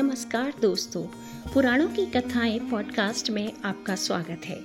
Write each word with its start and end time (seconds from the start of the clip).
नमस्कार 0.00 0.52
दोस्तों। 0.62 1.02
पुराणों 1.52 1.88
की 1.88 2.06
कथाएँ 2.06 2.58
पॉडकास्ट 2.58 3.30
में 3.30 3.52
आपका 3.64 3.94
स्वागत 3.94 4.40
है। 4.44 4.58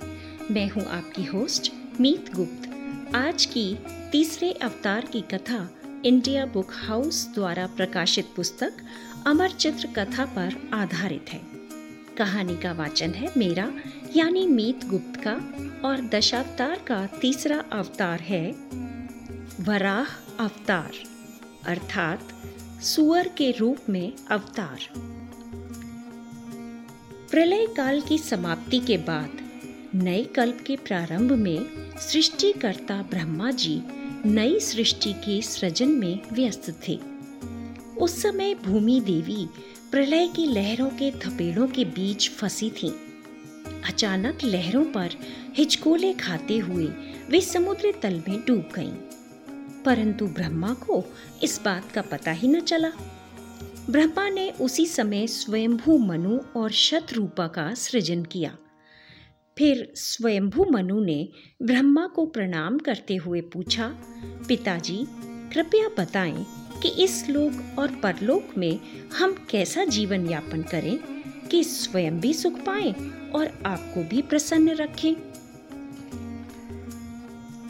मैं 0.50 0.68
हूँ 0.68 0.84
आपकी 0.84 1.24
होस्ट 1.24 1.72
मीत 2.00 2.34
गुप्त। 2.34 3.14
आज 3.14 3.44
की 3.46 3.78
तीसरे 4.12 4.52
अवतार 4.52 5.04
की 5.04 5.20
कथा 5.20 5.70
इंडिया 6.04 6.46
बुक 6.46 6.72
हाउस 6.72 7.34
द्वारा 7.34 7.66
प्रकाशित 7.66 8.26
पुस्तक 8.36 8.72
अमर 9.26 9.50
चित्र 9.50 9.86
कथा 9.86 10.24
पर 10.24 10.70
आधारित 10.74 11.26
है। 11.28 11.40
कहानी 12.18 12.56
का 12.56 12.72
वाचन 12.72 13.10
है 13.10 13.32
मेरा, 13.36 13.72
यानी 14.16 14.46
मीत 14.46 14.84
गुप्त 14.84 15.20
का, 15.26 15.34
और 15.88 16.00
दशावतार 16.00 16.78
का 16.86 17.06
तीसरा 17.06 17.58
अवतार 17.72 18.20
है 18.20 18.50
वराह 19.60 20.06
अवतार, 20.44 20.90
अर्थात 21.66 22.32
सुअर 22.82 23.28
के 23.28 23.50
रूप 23.50 23.78
में 23.88 24.12
अवतार। 24.30 24.78
प्रलय 27.36 27.66
काल 27.66 28.00
की 28.00 28.18
समाप्ति 28.18 28.78
के 28.78 28.96
बाद, 28.96 29.30
नए 29.94 30.24
कल्प 30.24 30.64
के 30.66 30.76
प्रारंभ 30.76 31.32
में 31.32 31.66
सृष्टिकर्ता 31.98 33.02
ब्रह्मा 33.02 33.50
जी 33.50 33.82
नई 34.26 34.60
सृष्टि 34.60 35.12
के 35.12 35.42
सृजन 35.42 35.88
में 35.88 36.20
व्यस्त 36.32 36.80
थे। 36.88 36.98
उस 37.98 38.22
समय 38.22 38.54
भूमि 38.54 39.00
देवी 39.00 39.48
प्रलय 39.90 40.28
की 40.28 40.46
लहरों 40.46 40.90
के 40.90 41.10
थपेड़ों 41.10 41.68
के 41.68 41.84
बीच 41.84 42.30
फंसी 42.30 42.70
थी। 42.70 42.88
अचानक 43.84 44.38
लहरों 44.44 44.84
पर 44.84 45.10
हिचकोले 45.54 46.12
खाते 46.12 46.58
हुए 46.58 46.86
वे 47.30 47.40
समुद्र 47.40 47.94
तल 48.02 48.22
में 48.28 48.40
डूब 48.46 48.68
गईं। 48.74 48.92
परंतु 49.82 50.26
ब्रह्मा 50.26 50.74
को 50.74 51.04
इस 51.42 51.60
बात 51.64 51.92
का 51.92 52.02
पता 52.02 52.30
ही 52.30 52.48
न 52.48 52.60
चला। 52.60 52.92
ब्रह्मा 53.90 54.28
ने 54.28 54.50
उसी 54.50 54.86
समय 54.86 55.26
स्वयंभू 55.26 55.98
मनु 55.98 56.38
और 56.56 56.70
शतरूपा 56.70 57.46
का 57.46 57.74
सृजन 57.74 58.24
किया। 58.24 58.56
फिर 59.58 59.92
स्वयंभू 59.96 60.66
मनु 60.70 61.00
ने 61.00 61.28
ब्रह्मा 61.62 62.06
को 62.06 62.26
प्रणाम 62.26 62.78
करते 62.78 63.16
हुए 63.16 63.40
पूछा, 63.40 63.88
पिताजी, 64.48 65.06
कृपया 65.52 65.88
बताएँ 65.98 66.46
कि 66.82 66.88
इस 66.88 67.28
लोक 67.28 67.78
और 67.78 67.88
परलोक 67.88 68.48
में 68.58 68.80
हम 69.18 69.46
कैसा 69.50 69.84
जीवन 69.84 70.30
यापन 70.30 70.62
करें 70.62 70.98
कि 71.50 71.64
स्वयं 71.64 72.20
भी 72.20 72.34
सुख 72.34 72.60
पाएँ 72.60 72.92
और 73.34 73.62
आपको 73.66 74.02
भी 74.02 74.22
प्रसन्न 74.22 74.68
रखें। 74.68 75.14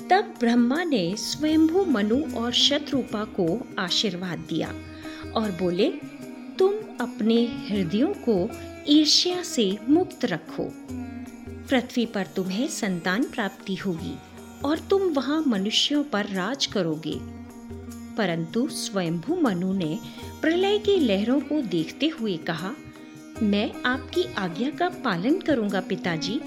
तब 0.08 0.34
ब्रह्मा 0.40 0.84
ने 0.84 1.16
स्वयंभू 1.16 1.84
मनु 1.84 2.36
और 2.36 2.52
शत्रुपा 2.52 3.24
को 3.24 3.66
आशीर्वाद 3.78 4.38
दिया 4.38 4.74
और 5.36 5.50
बोले 5.50 5.92
तुम 6.58 6.72
अपने 7.00 7.34
हृदयों 7.68 8.12
को 8.28 8.50
ईर्ष्या 8.88 9.42
से 9.42 9.78
मुक्त 9.88 10.24
रखो। 10.24 10.72
पृथ्वी 11.68 12.06
पर 12.06 12.26
तुम्हें 12.26 12.68
संतान 12.68 13.24
प्राप्ति 13.24 13.74
होगी 13.74 14.14
और 14.64 14.78
तुम 14.78 15.02
वहाँ 15.02 15.44
मनुष्यों 15.46 16.04
पर 16.04 16.26
राज 16.26 16.66
करोगे। 16.66 17.18
परंतु 18.16 18.68
स्वयंभू 18.68 19.36
मनु 19.36 19.72
ने 19.72 19.98
प्रलय 20.40 20.78
की 20.78 20.96
लहरों 20.96 21.40
को 21.40 21.60
देखते 21.62 22.08
हुए 22.08 22.36
कहा, 22.36 22.74
मैं 23.42 23.72
आपकी 23.86 24.22
आज्ञा 24.34 24.70
का 24.70 24.88
पालन 24.88 25.38
करूँगा 25.38 25.80
पिताजी, 25.80 26.40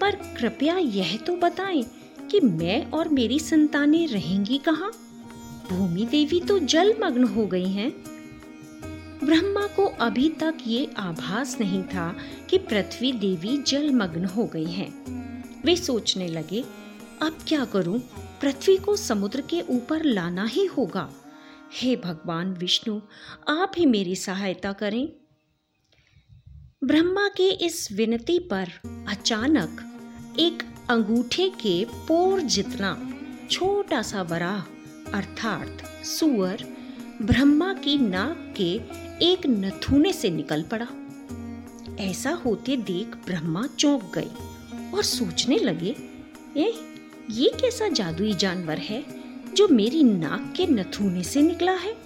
पर 0.00 0.10
कृपया 0.10 0.78
यह 0.78 1.16
तो 1.16 1.36
बताएँ 1.36 1.84
कि 2.30 2.40
मैं 2.40 2.90
और 2.90 3.08
मेरी 3.08 3.38
संतानें 3.38 4.06
रहेंगी 4.08 4.58
कहाँ? 4.58 4.90
भूमि 5.70 6.04
देवी 6.04 6.40
तो 6.40 6.58
जल 6.58 6.94
मग्न 7.02 7.24
हो 7.24 7.46
गई 7.46 7.68
हैं। 7.68 8.15
ब्रह्मा 9.26 9.66
को 9.66 9.84
अभी 10.00 10.28
तक 10.30 10.54
ये 10.66 10.90
आभास 10.96 11.56
नहीं 11.60 11.82
था 11.82 12.14
कि 12.50 12.58
पृथ्वी 12.58 13.12
देवी 13.12 13.56
जलमग्न 13.58 14.24
हो 14.24 14.44
गई 14.46 14.70
हैं। 14.72 14.90
वे 15.64 15.76
सोचने 15.76 16.28
लगे, 16.28 16.64
अब 17.22 17.38
क्या 17.48 17.64
करूँ? 17.64 17.98
पृथ्वी 18.40 18.76
को 18.76 18.96
समुद्र 18.96 19.40
के 19.40 19.60
ऊपर 19.60 20.04
लाना 20.04 20.44
ही 20.44 20.64
होगा 20.66 21.08
हे 21.74 21.96
भगवान 21.96 22.52
विष्णु, 22.52 23.00
आप 23.48 23.72
ही 23.78 23.86
मेरी 23.86 24.16
सहायता 24.16 24.72
करें 24.72 25.08
ब्रह्मा 26.84 27.28
के 27.28 27.48
इस 27.66 27.88
विनती 27.92 28.38
पर 28.38 28.68
अचानक 29.08 29.82
एक 30.38 30.62
अंगूठे 30.90 31.48
के 31.48 31.84
पोर 31.84 32.40
जितना 32.40 33.12
छोटा 33.50 34.02
सा 34.02 34.22
वराह, 34.22 34.60
अर्थात 35.12 35.82
सुअर, 36.04 36.64
ब्रह्मा 37.22 37.72
की 37.74 37.98
नाक 37.98 38.54
के 38.60 39.05
एक 39.22 39.46
नथुने 39.46 40.12
से 40.12 40.30
निकल 40.30 40.62
पड़ा। 40.62 40.86
ऐसा 42.00 42.30
होते 42.30 42.76
देख 42.76 43.06
ब्रह्मा 43.26 43.66
चौंक 43.66 44.12
गए 44.14 44.30
और 44.94 45.02
सोचने 45.02 45.58
लगे 45.58 45.96
ए, 46.56 46.72
ये 47.30 47.52
कैसा 47.60 47.88
जादुई 47.88 48.34
जानवर 48.34 48.78
है 48.78 49.04
जो 49.54 49.68
मेरी 49.68 50.02
नाक 50.02 50.52
के 50.56 50.66
नथुने 50.66 51.22
से 51.22 51.42
निकला 51.42 51.72
है? 51.72 51.96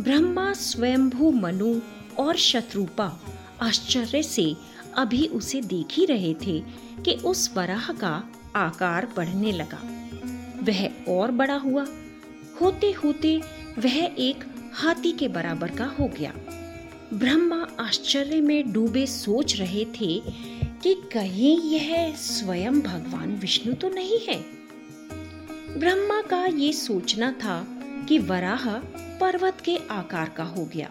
ब्रह्मा 0.00 0.52
स्वयंभू 0.52 1.30
मनु 1.30 1.80
और 2.18 2.36
शत्रुपा 2.36 3.20
आश्चर्य 3.62 4.22
से 4.22 4.56
अभी 4.96 5.26
उसे 5.26 5.60
देख 5.60 5.86
ही 5.92 6.04
रहे 6.04 6.34
थे 6.34 6.60
कि 7.04 7.14
उस 7.14 7.50
वराह 7.56 7.92
का 7.92 8.30
आकार 8.56 9.12
बढ़ने 9.16 9.52
लगा। 9.52 9.80
वह 10.62 10.90
और 11.08 11.30
बड़ा 11.30 11.56
हुआ। 11.56 11.86
होते 12.60 12.92
होते 12.92 13.40
वह 13.78 14.14
एक 14.18 14.44
हाथी 14.76 15.12
के 15.12 15.28
बराबर 15.28 15.70
का 15.70 15.84
हो 15.84 16.06
गया। 16.08 16.32
ब्रह्मा 17.14 17.66
आश्चर्य 17.80 18.40
में 18.40 18.72
डूबे 18.72 19.06
सोच 19.06 19.56
रहे 19.56 19.84
थे 19.84 20.20
कि 20.82 20.94
कहीं 21.12 21.58
यह 21.60 22.14
स्वयं 22.16 22.80
भगवान 22.80 23.36
विष्णु 23.36 23.74
तो 23.74 23.88
नहीं 23.88 24.18
है। 24.18 24.38
ब्रह्मा 25.78 26.20
का 26.22 26.44
ये 26.46 26.72
सोचना 26.72 27.32
था 27.32 27.66
कि 28.08 28.18
वराह 28.18 28.68
पर्वत 29.20 29.60
के 29.60 29.76
आकार 29.90 30.28
का 30.28 30.44
हो 30.44 30.64
गया। 30.64 30.88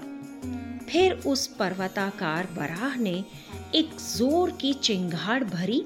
फिर 0.90 1.14
उस 1.28 1.48
पर्वताकार 1.48 2.48
वराह 2.54 2.96
ने 2.96 3.24
एक 3.76 3.96
ज़ोर 4.00 4.52
की 4.52 4.74
चिंगाड़ 4.74 5.44
भरी, 5.44 5.86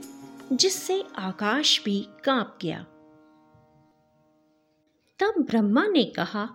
जिससे 0.53 1.03
आकाश 1.17 1.81
भी 1.85 2.07
काँप 2.23 2.57
गया। 2.61 2.85
तब 5.19 5.45
ब्रह्मा 5.49 5.87
ने 5.87 6.03
कहा 6.03 6.49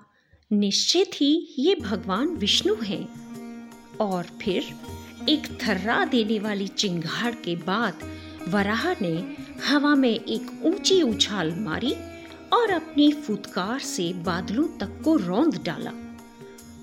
निश्चित 0.54 1.10
ही 1.14 1.54
ये 1.58 1.74
भगवान 1.74 2.28
विष्णु 2.28 2.74
हैं। 2.74 3.08
और 4.00 4.26
फिर 4.42 4.64
एक 5.28 5.46
थर्रा 5.62 6.04
देने 6.04 6.38
वाली 6.38 6.66
चिंगाड़ 6.66 7.34
के 7.34 7.56
बाद 7.56 7.98
वराह 8.48 8.92
ने 8.92 9.36
हवा 9.68 9.94
में 9.94 10.20
एक 10.20 10.60
ऊँची 10.64 11.02
उछाल 11.02 11.54
मारी 11.58 11.92
और 12.52 12.70
अपनी 12.70 13.12
फुतकार 13.12 13.78
से 13.78 14.12
बादलों 14.12 14.68
तक 14.78 15.00
को 15.04 15.16
रौंद 15.16 15.62
डाला। 15.64 15.92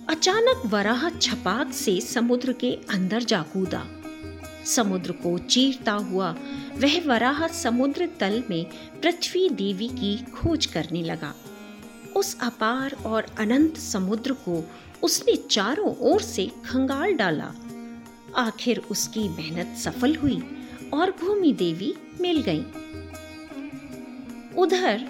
अचानक 0.10 0.62
वराह 0.66 1.10
छपाक 1.10 1.72
से 1.72 2.02
समुद्र 2.02 2.54
के 2.54 2.72
अंदर 2.90 3.24
जा 3.24 3.42
कूदा। 3.42 3.86
समुद्र 4.66 5.12
को 5.12 5.38
चीरता 5.38 5.92
हुआ 5.92 6.36
वह 6.78 7.08
वराह 7.08 7.48
समुद्र 7.48 8.10
तल 8.20 8.44
में 8.50 8.66
पृथ्वी 9.02 9.50
देवी 9.50 9.88
की 9.88 10.18
खोज 10.18 10.66
करने 10.66 11.04
लगा। 11.04 11.34
उस 12.16 12.38
अपार 12.42 12.96
और 13.06 13.26
अनंत 13.40 13.78
समुद्र 13.78 14.34
को 14.34 14.64
उसने 15.04 15.36
चारों 15.50 15.96
ओर 16.02 16.22
से 16.22 16.46
खंगाल 16.66 17.14
डाला। 17.14 17.52
आखिर 18.38 18.82
उसकी 18.92 19.28
मेहनत 19.30 19.78
सफल 19.78 20.16
हुई 20.16 20.42
और 20.94 21.12
भूमि 21.12 21.54
देवी 21.54 21.94
मिल 22.22 22.42
गई। 22.42 22.64
उधर 24.58 25.06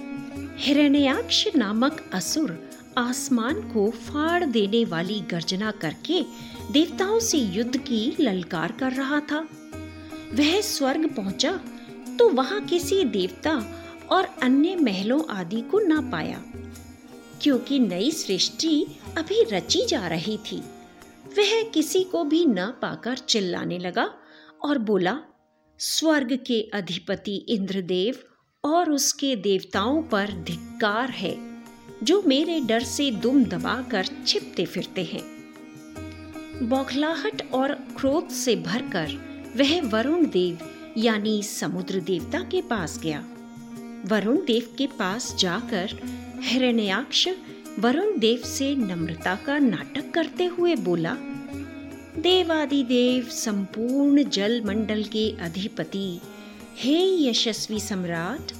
हिरण्याक्ष 0.58 1.48
नामक 1.56 2.04
असुर 2.14 2.58
आसमान 2.98 3.62
को 3.74 3.90
फाड़ 3.92 4.44
देने 4.46 4.84
वाली 4.86 5.20
गर्जना 5.22 5.72
करके 5.72 6.22
देवताओं 6.72 7.20
से 7.20 7.38
युद्ध 7.38 7.78
की 7.78 8.16
ललकार 8.20 8.72
कर 8.72 8.92
रहा 8.92 9.20
था। 9.22 9.48
वह 10.34 10.60
स्वर्ग 10.62 11.10
पहुँचा 11.16 11.60
तो 12.20 12.30
वहाँ 12.30 12.62
किसी 12.62 13.04
देवता 13.04 13.54
और 14.10 14.28
अन्य 14.44 14.76
महलों 14.76 15.22
आदि 15.30 15.62
को 15.62 15.80
ना 15.80 16.02
पाया। 16.12 16.42
क्योंकि 17.42 17.80
नई 17.80 18.12
सृष्टि 18.12 18.86
अभी 19.18 19.44
रची 19.44 19.86
जा 19.86 20.08
रही 20.08 20.38
थी। 20.38 20.58
वह 21.38 21.64
किसी 21.64 22.04
को 22.04 22.24
भी 22.24 22.46
न 22.46 22.66
पाकर 22.82 23.18
चिल्लाने 23.18 23.80
लगा 23.80 24.10
और 24.62 24.78
बोला, 24.78 25.18
स्वर्ग 25.80 26.40
के 26.48 26.62
अधिपति 26.74 27.36
इंद्रदेव 27.50 28.20
और 28.64 28.92
उसके 28.92 29.36
देवताओं 29.36 30.02
पर 30.04 30.32
धिक्कार 30.32 31.10
है, 31.10 31.64
जो 32.04 32.24
मेरे 32.28 32.60
डर 32.60 32.84
से 32.84 33.12
दुम 33.12 33.44
दबाकर 33.46 34.06
छिपते 34.28 34.66
फिरते 34.66 35.04
हैं। 35.04 35.24
बौखलाहट 36.70 37.52
और 37.54 37.74
क्रोध 37.74 38.28
से 38.28 38.56
भरकर 38.56 39.08
वह 39.58 39.82
वरुण 39.90 40.26
देव, 40.26 40.58
यानी 40.98 41.44
समुद्र 41.44 42.00
देवता 42.00 42.40
के 42.40 42.62
पास 42.62 43.00
गया। 43.04 43.20
वरुण 44.06 44.38
देव 44.46 44.76
के 44.78 44.88
पास 44.88 45.36
जाकर 45.40 46.00
हिरण्याक्ष 46.44 47.28
वरुण 47.80 48.18
देव 48.20 48.42
से 48.46 48.76
नम्रता 48.76 49.36
का 49.36 49.58
नाटक 49.60 50.12
करते 50.14 50.46
हुए 50.46 50.76
बोला, 50.76 51.16
देवादिदेव, 52.18 53.24
संपूर्ण 53.24 54.24
जल 54.24 54.62
मंडल 54.66 55.04
के 55.04 55.30
अधिपति, 55.42 56.20
हे 56.78 56.98
यशस्वी 57.30 57.80
सम्राट, 57.80 58.52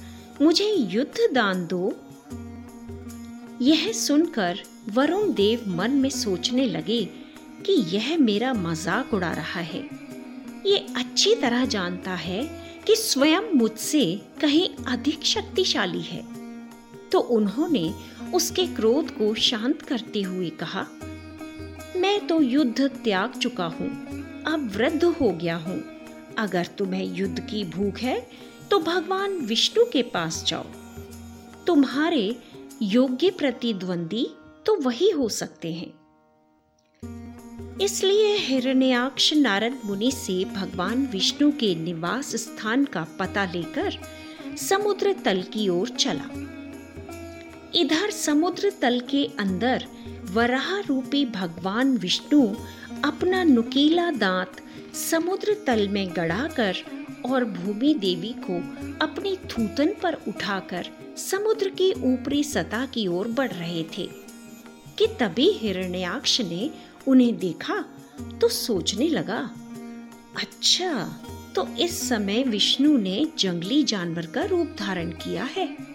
मुझे 0.42 0.72
युद्ध 0.90 1.32
दान 1.34 1.66
दो 1.66 1.92
यह 3.62 3.90
सुनकर 3.92 4.58
वरुण 4.88 5.32
देव 5.32 5.64
मन 5.68 5.90
में 5.90 6.10
सोचने 6.10 6.66
लगे 6.66 7.04
कि 7.66 7.72
यह 7.96 8.16
मेरा 8.18 8.52
मज़ाक 8.52 9.14
उड़ा 9.14 9.32
रहा 9.32 9.60
है। 9.60 9.82
ये 10.66 10.86
अच्छी 10.96 11.34
तरह 11.34 11.64
जानता 11.64 12.14
है 12.14 12.42
कि 12.86 12.96
स्वयं 12.96 13.52
मुझसे 13.54 14.04
कहीं 14.40 14.68
अधिक 14.88 15.24
शक्तिशाली 15.24 16.00
है। 16.00 16.41
तो 17.12 17.18
उन्होंने 17.30 17.92
उसके 18.34 18.66
क्रोध 18.66 19.10
को 19.10 19.32
शांत 19.40 19.82
करते 19.82 20.22
हुए 20.22 20.50
कहा, 20.60 20.86
मैं 21.96 22.26
तो 22.26 22.40
युद्ध 22.42 22.88
त्याग 23.04 23.32
चुका 23.32 23.66
हूँ, 23.70 23.88
अब 24.46 24.70
वृद्ध 24.76 25.04
हो 25.04 25.30
गया 25.32 25.56
हूँ। 25.56 25.82
अगर 26.38 26.66
तुम्हें 26.78 27.04
युद्ध 27.16 27.40
की 27.40 27.64
भूख 27.70 27.98
है 27.98 28.20
तो 28.70 28.78
भगवान 28.80 29.36
विष्णु 29.46 29.84
के 29.84 30.02
पास 30.12 30.44
जाओ। 30.46 30.64
तुम्हारे 31.66 32.36
योग्य 32.82 33.30
प्रतिद्वंदी 33.30 34.26
तो 34.66 34.74
वही 34.80 35.10
हो 35.10 35.28
सकते 35.30 35.72
हैं। 35.72 35.92
इसलिए 37.80 38.36
हिरण्याक्ष 38.38 39.32
नारद 39.34 39.78
मुनि 39.84 40.10
से 40.12 40.44
भगवान 40.44 41.06
विष्णु 41.06 41.50
के 41.52 41.74
निवास 41.74 42.34
स्थान 42.36 42.84
का 42.84 43.06
पता 43.18 43.44
लेकर 43.44 43.98
समुद्र 44.58 45.12
तल 45.24 45.42
की 45.52 45.68
ओर 45.68 45.88
चला। 45.88 46.28
इधर 47.74 48.10
समुद्र 48.10 48.72
तल 48.80 49.00
के 49.00 49.24
अंदर 49.24 49.86
वराह 50.30 50.78
रूपी 50.80 51.24
भगवान 51.26 51.96
विष्णु 51.96 52.54
अपना 53.04 53.44
नुकीला 53.44 54.10
दांत 54.10 54.56
समुद्र 55.10 55.56
तल 55.66 55.88
में 55.88 56.08
गड़ाकर 56.16 56.76
और 57.26 57.44
भूमि 57.44 57.94
देवी 57.94 58.34
को 58.50 58.56
अपनी 59.04 59.36
थूतन 59.36 59.94
पर 60.02 60.14
उठाकर 60.28 60.86
समुद्र 61.16 61.68
की 61.68 61.92
ऊपरी 61.92 62.44
सतह 62.44 62.86
की 62.86 63.06
ओर 63.06 63.28
बढ़ 63.28 63.52
रहे 63.52 63.82
थे 63.82 64.08
कि 64.98 65.06
तभी 65.20 65.50
हिरण्याक्ष 65.50 66.40
ने 66.40 66.70
उन्हें 67.08 67.38
देखा 67.38 67.84
तो 68.40 68.48
सोचने 68.48 69.08
लगा 69.08 69.50
अच्छा 70.36 71.20
तो 71.54 71.68
इस 71.68 72.08
समय 72.08 72.42
विष्णु 72.42 72.98
ने 72.98 73.26
जंगली 73.38 73.82
जानवर 73.82 74.26
का 74.26 74.44
रूप 74.44 74.76
धारण 74.78 75.10
किया 75.10 75.44
है। 75.44 75.91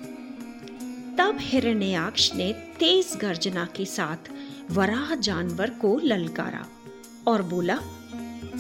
तब 1.17 1.37
हिरण्याक्ष 1.41 2.33
ने 2.33 2.53
तेज 2.53 3.15
गर्जना 3.15 3.65
के 3.65 3.85
साथ 3.85 4.31
वराह 4.71 5.15
जानवर 5.15 5.69
को 5.69 5.99
ललकारा 6.03 6.67
और 7.27 7.41
बोला, 7.41 7.79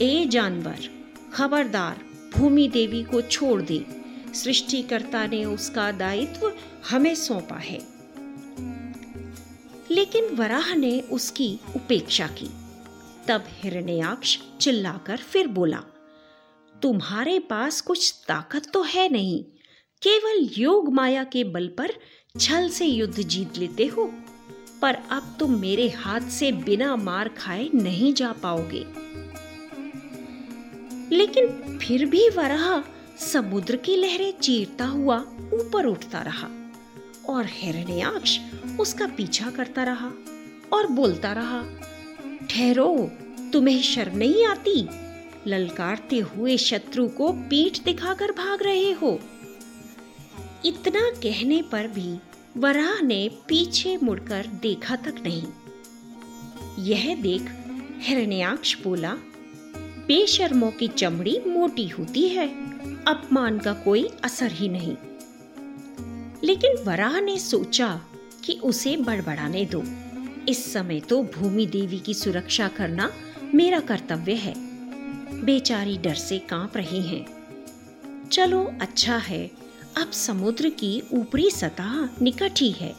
ए 0.01 0.25
जानवर, 0.25 0.79
खबरदार, 1.33 2.05
भूमि 2.35 2.67
देवी 2.67 3.03
को 3.03 3.21
छोड़ 3.21 3.61
दे। 3.61 3.85
सृष्टिकर्ता 4.33 5.27
ने 5.27 5.45
उसका 5.45 5.91
दायित्व 5.91 6.53
हमें 6.89 7.15
सौंपा 7.15 7.55
है। 7.55 7.79
लेकिन 9.91 10.25
वराह 10.25 10.75
ने 10.75 10.99
उसकी 10.99 11.59
उपेक्षा 11.75 12.27
की। 12.27 12.49
तब 13.27 13.43
हिरण्याक्ष 13.47 14.37
चिल्लाकर 14.61 15.17
फिर 15.17 15.47
बोला, 15.47 15.83
तुम्हारे 16.81 17.39
पास 17.39 17.81
कुछ 17.81 18.23
ताकत 18.27 18.71
तो 18.73 18.83
है 18.83 19.09
नहीं। 19.09 19.43
केवल 20.01 20.49
योग 20.57 20.93
माया 20.93 21.23
के 21.23 21.43
बल 21.43 21.67
पर 21.67 21.93
छल 22.39 22.69
से 22.69 22.85
युद्ध 22.85 23.21
जीत 23.21 23.57
लेते 23.57 23.85
हो, 23.85 24.13
पर 24.81 24.95
अब 25.09 25.35
तुम 25.39 25.59
मेरे 25.59 25.89
हाथ 25.89 26.21
से 26.21 26.51
बिना 26.51 26.95
मार 26.95 27.27
खाए 27.27 27.69
नहीं 27.75 28.13
जा 28.13 28.31
पाओगे। 28.31 28.85
लेकिन 31.15 31.77
फिर 31.77 32.05
भी 32.05 32.29
वराह 32.29 32.81
समुद्र 33.25 33.75
की 33.75 33.95
लहरें 33.95 34.33
चीरता 34.39 34.85
हुआ 34.85 35.17
ऊपर 35.53 35.85
उठता 35.85 36.21
रहा 36.21 36.49
और 37.29 37.45
हिरण्याक्ष 37.49 38.39
उसका 38.79 39.07
पीछा 39.07 39.49
करता 39.49 39.83
रहा 39.83 40.11
और 40.73 40.87
बोलता 40.87 41.31
रहा, 41.31 41.63
ठहरो, 42.49 43.11
तुम्हें 43.53 43.81
शर्म 43.81 44.17
नहीं 44.17 44.45
आती? 44.45 44.87
ललकारते 45.47 46.17
हुए 46.17 46.57
शत्रु 46.57 47.07
को 47.07 47.31
पीठ 47.31 47.79
दिखाकर 47.79 48.31
भाग 48.31 48.63
रहे 48.63 48.91
हो। 48.91 49.19
इतना 50.65 51.01
कहने 51.01 51.61
पर 51.61 51.87
भी 51.87 52.19
वराह 52.57 53.01
ने 53.01 53.29
पीछे 53.47 53.97
मुड़कर 54.03 54.47
देखा 54.47 54.95
तक 54.95 55.15
नहीं। 55.27 55.43
यह 56.79 57.15
देख 57.15 57.41
हिरण्याक्ष 57.99 58.81
बोला, 58.81 59.13
बेशर्मों 60.07 60.71
की 60.71 60.87
चमड़ी 60.87 61.39
मोटी 61.47 61.87
होती 61.87 62.27
है, 62.29 62.47
अपमान 63.05 63.59
का 63.59 63.73
कोई 63.73 64.09
असर 64.23 64.51
ही 64.51 64.69
नहीं। 64.69 64.95
लेकिन 66.43 66.83
वराह 66.83 67.19
ने 67.19 67.39
सोचा 67.39 68.01
कि 68.43 68.53
उसे 68.53 68.97
बड़बड़ाने 68.97 69.65
दो। 69.65 69.83
इस 70.51 70.73
समय 70.73 70.99
तो 70.99 71.23
भूमि 71.23 71.65
देवी 71.65 71.99
की 71.99 72.13
सुरक्षा 72.13 72.67
करना 72.67 73.13
मेरा 73.55 73.79
कर्तव्य 73.79 74.33
है। 74.33 74.53
बेचारी 75.45 75.97
डर 75.97 76.15
से 76.15 76.39
काँप 76.39 76.77
रही 76.77 77.01
हैं। 77.01 77.25
चलो 78.31 78.73
अच्छा 78.81 79.17
है 79.17 79.66
अब 79.97 80.11
समुद्र 80.11 80.69
की 80.69 81.03
ऊपरी 81.13 81.51
सतह 81.51 82.09
निकट 82.21 82.51
ही 82.57 82.71
है। 82.71 82.95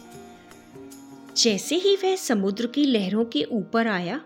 जैसे 1.36 1.76
ही 1.76 1.96
वह 1.96 2.16
समुद्र 2.16 2.66
की 2.66 2.84
लहरों 2.84 3.24
के 3.24 3.42
ऊपर 3.42 3.86
आया, 3.86 4.20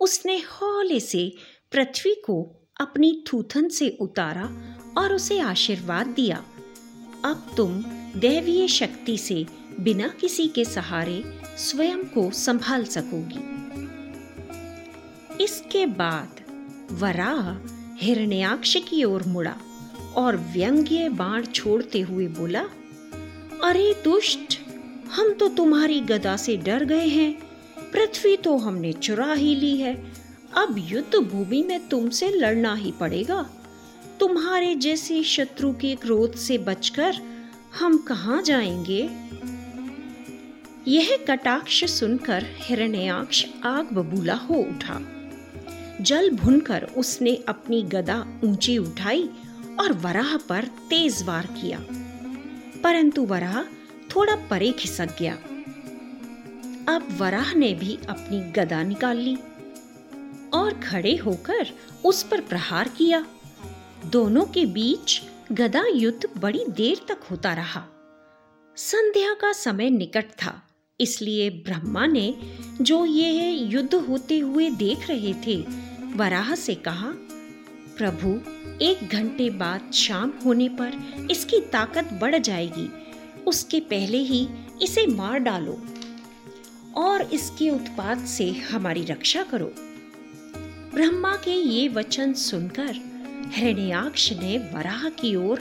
उसने 0.00 0.36
हौले 0.36 1.00
से 1.00 1.32
पृथ्वी 1.72 2.14
को 2.14 2.66
अपनी 2.80 3.24
थूथन 3.26 3.68
से 3.68 3.98
उतारा 4.00 4.76
और 4.98 5.14
उसे 5.14 5.40
आशीर्वाद 5.40 6.06
दिया। 6.06 6.44
अब 7.24 7.54
तुम 7.56 7.82
दैवीय 8.16 8.68
शक्ति 8.68 9.18
से 9.18 9.46
बिना 9.80 10.08
किसी 10.08 10.48
के 10.48 10.64
सहारे 10.64 11.40
स्वयं 11.58 12.04
को 12.04 12.30
संभाल 12.30 12.84
सकोगी। 12.84 13.58
इसके 15.44 15.86
बाद 15.86 16.28
वराह 16.92 17.68
हिरण्याक्ष 18.04 18.76
की 18.76 19.04
ओर 19.04 19.22
मुड़ा। 19.22 19.56
और 20.16 20.36
व्यंग्य 20.36 21.08
बाण 21.08 21.44
छोड़ते 21.44 22.00
हुए 22.00 22.26
बोला, 22.26 22.64
अरे 23.64 24.00
दुष्ट, 24.04 24.60
हम 25.10 25.32
तो 25.32 25.48
तुम्हारी 25.48 26.00
गदा 26.00 26.36
से 26.36 26.56
डर 26.56 26.84
गए 26.84 27.06
हैं। 27.06 27.38
पृथ्वी 27.92 28.36
तो 28.36 28.56
हमने 28.56 28.92
चुरा 28.92 29.32
ही 29.32 29.54
ली 29.54 29.76
है। 29.76 30.12
अब 30.56 30.76
युद्ध 30.78 31.16
भूमि 31.16 31.62
में 31.62 31.88
तुमसे 31.88 32.28
लड़ना 32.28 32.74
ही 32.74 32.92
पड़ेगा। 33.00 33.50
तुम्हारे 34.20 34.74
जैसे 34.74 35.22
शत्रु 35.22 35.72
के 35.72 35.94
क्रोध 35.94 36.34
से 36.34 36.58
बचकर 36.58 37.14
हम 37.78 37.98
कहा 37.98 38.40
जाएँगे? 38.40 39.10
यह 40.88 41.24
कटाक्ष 41.28 41.84
सुनकर 41.84 42.46
हिरण्याक्ष 42.56 43.46
आग 43.64 43.84
बबूला 43.92 44.34
हो 44.34 44.54
उठा। 44.54 45.00
जल 46.00 46.30
भुनकर 46.30 46.86
उसने 46.96 47.44
अपनी 47.48 47.82
गदा 47.82 48.26
ऊँची 48.44 48.78
उठाई 48.78 49.30
और 49.80 49.92
वराह 49.92 50.36
पर 50.36 50.64
तेज 50.64 51.22
वार 51.22 51.46
किया। 51.46 51.78
परंतु 52.82 53.24
वराह 53.24 53.62
थोड़ा 54.08 54.36
परे 54.50 54.72
खिसक 54.72 55.16
गया। 55.18 55.34
अब 56.88 57.08
वराह 57.18 57.54
ने 57.54 57.72
भी 57.74 57.98
अपनी 58.08 58.40
गदा 58.52 58.82
निकाल 58.82 59.16
ली 59.16 59.36
और 60.54 60.80
खड़े 60.84 61.16
होकर 61.16 61.66
उस 62.04 62.22
पर 62.22 62.40
प्रहार 62.40 62.88
किया। 62.88 63.26
दोनों 64.06 64.44
के 64.44 64.64
बीच 64.66 65.20
गदा 65.52 65.84
युद्ध 65.86 66.28
बड़ी 66.40 66.64
देर 66.68 67.00
तक 67.08 67.20
होता 67.30 67.52
रहा। 67.54 67.84
संध्या 68.76 69.34
का 69.34 69.52
समय 69.52 69.90
निकट 69.90 70.30
था, 70.42 70.62
इसलिए 71.00 71.50
ब्रह्मा 71.50 72.06
ने 72.06 72.34
जो 72.80 73.04
ये 73.06 73.50
युद्ध 73.50 73.94
होते 73.94 74.38
हुए 74.38 74.70
देख 74.70 75.08
रहे 75.08 75.34
थे, 75.46 75.56
वराह 76.14 76.54
से 76.54 76.74
कहा 76.74 77.12
प्रभु, 77.98 78.40
एक 78.84 79.08
घंटे 79.08 79.50
बाद 79.50 79.92
शाम 79.92 80.32
होने 80.44 80.68
पर 80.68 81.26
इसकी 81.30 81.60
ताकत 81.60 82.18
बढ़ 82.20 82.38
जाएगी। 82.38 82.90
उसके 83.46 83.80
पहले 83.80 84.18
ही 84.18 84.48
इसे 84.82 85.06
मार 85.06 85.38
डालो 85.38 85.82
और 86.96 87.22
इसके 87.22 87.70
उत्पाद 87.70 88.26
से 88.26 88.50
हमारी 88.50 89.04
रक्षा 89.04 89.42
करो। 89.42 89.72
ब्रह्मा 90.94 91.36
के 91.36 91.50
ये 91.50 91.88
वचन 91.88 92.32
सुनकर 92.32 92.94
हिरण्याक्ष 93.52 94.32
ने 94.32 94.58
वराह 94.58 95.08
की 95.08 95.36
ओर 95.36 95.58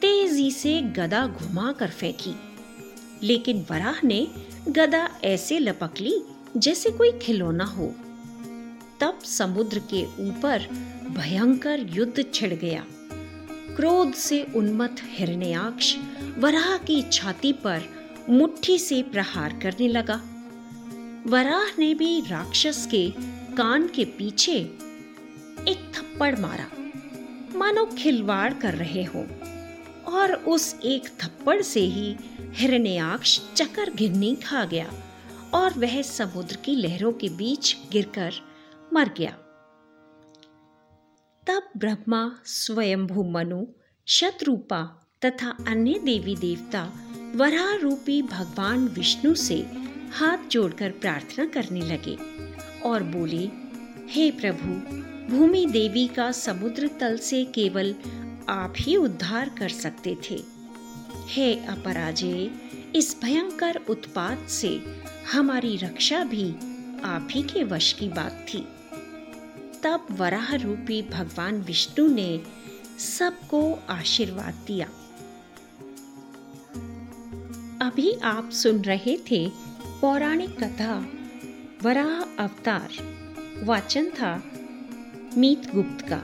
तेज़ी 0.00 0.50
से 0.50 0.82
गदा 0.82 1.26
घुमाकर 1.26 1.90
फेंकी। 1.90 2.34
लेकिन 3.22 3.66
वराह 3.70 4.06
ने 4.06 4.28
गदा 4.68 5.08
ऐसे 5.24 5.58
लपक 5.58 5.94
ली 6.00 6.22
जैसे 6.56 6.90
कोई 6.90 7.12
खिलौना 7.12 7.64
हो। 7.64 7.94
तब 9.00 9.18
समुद्र 9.24 9.78
के 9.78 10.04
ऊपर 10.04 10.68
भयंकर 11.14 11.86
युद्ध 11.90 12.24
छिड़ 12.34 12.54
गया। 12.54 12.86
क्रोध 13.76 14.12
से 14.12 14.42
उन्मत्त 14.42 14.96
हिरण्याक्ष 15.04 15.96
वराह 16.38 16.76
की 16.76 17.02
छाती 17.12 17.52
पर 17.52 17.82
मुट्ठी 18.30 18.78
से 18.78 19.02
प्रहार 19.02 19.60
करने 19.62 19.88
लगा। 19.88 20.22
वराह 21.26 21.64
ने 21.78 21.94
भी 21.94 22.20
राक्षस 22.20 22.88
के 22.90 23.10
कान 23.56 23.88
के 23.88 24.04
पीछे 24.04 24.56
एक 25.68 25.92
थप्पड़ 25.94 26.38
मारा। 26.38 26.70
मानो 27.58 27.86
खिलवाड़ 27.86 28.54
कर 28.54 28.74
रहे 28.74 29.04
हो। 29.04 29.26
और 30.12 30.34
उस 30.34 30.76
एक 30.84 31.08
थप्पड़ 31.08 31.62
से 31.62 31.80
ही 31.80 32.16
हिरण्याक्ष 32.52 33.40
चकर 33.54 33.90
घिरनी 33.90 34.34
खा 34.34 34.64
गया 34.64 34.92
और 35.54 35.78
वह 35.78 36.02
समुद्र 36.02 36.56
की 36.56 36.76
लहरों 36.76 37.12
के 37.12 37.28
बीच 37.28 37.76
गिरकर 37.92 38.32
मर 38.92 39.10
गया। 39.18 39.38
तब 41.46 41.68
ब्रह्मा 41.76 42.36
स्वयंभू 42.44 43.24
मनु 43.24 43.66
शत्रुपा 44.06 44.82
तथा 45.24 45.56
अन्य 45.68 45.98
देवी 45.98 46.36
देवता 46.36 46.92
वराह 47.36 47.74
रूपी 47.74 48.22
भगवान 48.22 48.88
विष्णु 48.88 49.34
से 49.34 49.56
हाथ 50.12 50.48
जोड़कर 50.50 50.90
प्रार्थना 50.90 51.46
करने 51.46 51.80
लगे 51.80 52.16
और 52.80 53.02
बोले, 53.02 53.50
हे 54.12 54.30
प्रभु, 54.30 54.74
भूमि 55.30 55.66
देवी 55.66 56.06
का 56.08 56.32
समुद्र 56.32 56.90
तल 57.00 57.16
से 57.18 57.44
केवल 57.44 57.94
आप 58.48 58.74
ही 58.76 58.96
उद्धार 58.96 59.48
कर 59.48 59.68
सकते 59.68 60.16
थे। 60.30 60.40
हे 61.28 61.54
अपराजय, 61.66 62.50
इस 62.96 63.16
भयंकर 63.22 63.80
उत्पात 63.88 64.48
से 64.48 64.80
हमारी 65.32 65.76
रक्षा 65.76 66.24
भी 66.24 66.50
आप 67.04 67.28
ही 67.30 67.42
के 67.42 67.64
वश 67.64 67.92
की 67.92 68.08
बात 68.08 68.46
थी। 68.54 68.66
तब 69.84 70.06
वराह 70.10 70.54
रूपी 70.54 71.02
भगवान 71.02 71.60
विष्णु 71.60 72.06
ने 72.06 72.42
सबको 72.98 73.78
आशीर्वाद 73.88 74.54
दिया। 74.66 74.86
अभी 77.86 78.12
आप 78.12 78.50
सुन 78.50 78.82
रहे 78.82 79.16
थे 79.30 79.48
पौराणिक 80.00 80.64
कथा, 80.64 81.08
वराह 81.82 82.44
अवतार, 82.44 82.88
वाचन 83.64 84.10
था 84.10 84.42
मीत 85.36 85.74
गुप्त 85.74 86.06
का। 86.08 86.22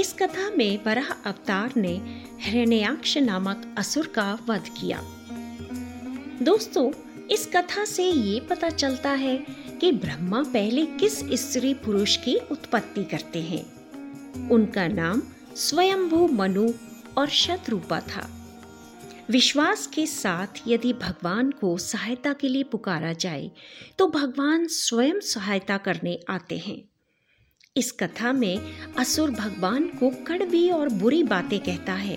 इस 0.00 0.12
कथा 0.12 0.50
में 0.50 0.84
वराह 0.84 1.10
अवतार 1.10 1.72
ने 1.76 2.24
हिरण्याक्ष 2.40 3.18
नामक 3.18 3.74
असुर 3.78 4.06
का 4.06 4.38
वध 4.48 4.64
किया। 4.80 5.02
दोस्तों, 6.42 6.92
इस 7.30 7.46
कथा 7.46 7.84
से 7.84 8.04
ये 8.04 8.40
पता 8.40 8.70
चलता 8.70 9.10
है 9.10 9.46
कि 9.80 9.90
ब्रह्मा 9.92 10.42
पहले 10.42 10.84
किस 11.00 11.18
स्त्री 11.40 11.72
पुरुष 11.74 12.16
की 12.16 12.34
उत्पत्ति 12.50 13.04
करते 13.04 13.42
हैं? 13.42 14.48
उनका 14.50 14.86
नाम 14.88 15.22
स्वयंभू 15.56 16.26
मनु 16.28 16.68
और 17.18 17.28
शत्रुपा 17.28 18.00
था। 18.00 18.28
विश्वास 19.30 19.86
के 19.86 20.06
साथ 20.06 20.60
यदि 20.68 20.92
भगवान 20.92 21.50
को 21.50 21.76
सहायता 21.78 22.32
के 22.32 22.48
लिए 22.48 22.62
पुकारा 22.62 23.12
जाए 23.12 23.50
तो 23.98 24.06
भगवान 24.08 24.66
स्वयं 24.66 25.20
सहायता 25.24 25.76
करने 25.78 26.18
आते 26.30 26.58
हैं। 26.58 26.82
इस 27.76 27.90
कथा 27.92 28.32
में 28.32 28.60
असुर 28.98 29.30
भगवान 29.30 29.86
को 30.00 30.10
कड़वी 30.26 30.68
और 30.70 30.88
बुरी 30.88 31.22
बातें 31.22 31.58
कहता 31.60 31.92
है 31.92 32.16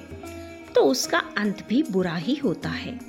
तो 0.75 0.81
उसका 0.81 1.19
अंत 1.37 1.65
भी 1.69 1.83
बुरा 1.91 2.15
ही 2.15 2.35
होता 2.35 2.69
है। 2.69 2.99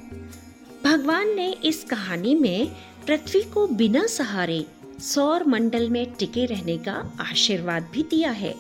भगवान 0.85 1.35
ने 1.37 1.51
इस 1.65 1.85
कहानी 1.85 2.35
में 2.35 2.77
पृथ्वी 3.07 3.43
को 3.45 3.67
बिना 3.69 4.07
सहारे 4.07 4.65
सौर 5.03 5.45
मंडल 5.45 5.89
में 5.91 6.13
टिके 6.13 6.45
रहने 6.47 6.77
का 6.79 6.93
आशीर्वाद 7.21 7.89
भी 7.93 8.03
दिया 8.03 8.31
है। 8.31 8.55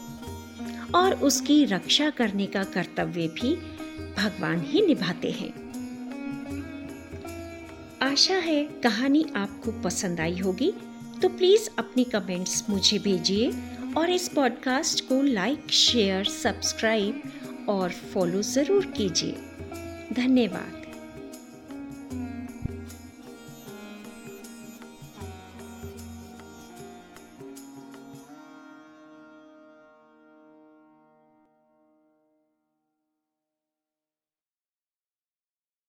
और 0.94 1.14
उसकी 1.22 1.64
रक्षा 1.64 2.08
करने 2.10 2.46
का 2.46 2.64
कर्तव्य 2.64 3.26
भी 3.28 3.54
भगवान 4.16 4.60
ही 4.60 4.86
निभाते 4.86 5.30
हैं। 5.30 5.52
आशा 8.02 8.36
है 8.36 8.62
कहानी 8.82 9.24
आपको 9.36 9.72
पसंद 9.82 10.20
आई 10.20 10.38
होगी 10.38 10.72
तो 11.22 11.28
प्लीज़ 11.28 11.68
अपनी 11.78 12.04
कमेंट्स 12.04 12.64
मुझे 12.70 12.98
भेजिए 12.98 13.50
और 13.96 14.10
इस 14.10 14.28
पॉडकास्ट 14.28 15.04
को 15.08 15.22
लाइक 15.22 15.70
शेयर 15.72 16.24
सब्सक्राइब 16.24 17.66
और 17.68 17.92
फॉलो 18.12 18.42
ज़रूर 18.42 18.86
कीजिए। 18.86 19.36
धन्यवाद। 20.14 20.83